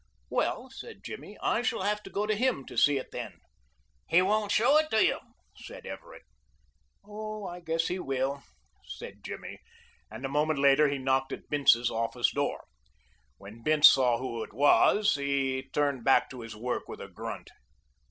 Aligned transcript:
"Well," 0.31 0.71
said 0.71 1.03
Jimmy, 1.03 1.37
"I 1.43 1.61
shall 1.61 1.83
have 1.83 2.01
to 2.01 2.09
go 2.09 2.25
to 2.25 2.33
him 2.33 2.65
to 2.65 2.75
see 2.75 2.97
it 2.97 3.11
then." 3.11 3.37
"He 4.07 4.23
won't 4.23 4.51
show 4.51 4.75
it 4.79 4.89
to 4.89 5.05
you," 5.05 5.19
said 5.55 5.85
Everett. 5.85 6.23
"Oh, 7.05 7.45
I 7.45 7.59
guess 7.59 7.87
he 7.87 7.99
will," 7.99 8.41
said 8.83 9.23
Jimmy, 9.23 9.59
and 10.09 10.25
a 10.25 10.27
moment 10.27 10.57
later 10.57 10.87
he 10.89 10.97
knocked 10.97 11.31
at 11.33 11.51
Bince's 11.51 11.91
office 11.91 12.31
door. 12.31 12.63
When 13.37 13.61
Bince 13.61 13.89
saw 13.89 14.17
who 14.17 14.41
it 14.43 14.53
was 14.53 15.13
he 15.13 15.69
turned 15.71 16.03
back 16.03 16.31
to 16.31 16.39
his 16.41 16.55
work 16.55 16.87
with 16.87 16.99
a 16.99 17.07
grunt. 17.07 17.51